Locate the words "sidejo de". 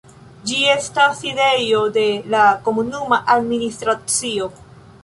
1.25-2.07